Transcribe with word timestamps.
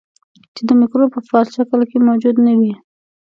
چې 0.55 0.61
د 0.67 0.71
مکروب 0.79 1.09
په 1.13 1.19
فعال 1.27 1.47
شکل 1.55 1.79
کې 1.89 2.05
موجود 2.07 2.35
نه 2.45 2.53
وي. 2.59 2.73